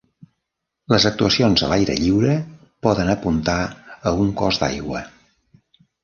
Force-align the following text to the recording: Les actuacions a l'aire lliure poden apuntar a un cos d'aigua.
Les 0.91 1.03
actuacions 1.09 1.63
a 1.65 1.67
l'aire 1.73 1.97
lliure 2.03 2.37
poden 2.87 3.11
apuntar 3.15 3.57
a 3.65 4.15
un 4.23 4.31
cos 4.41 4.59
d'aigua. 4.63 5.03